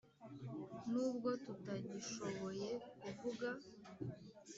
[0.91, 2.69] nubwo tutagishoboye
[3.01, 3.49] kuvuga,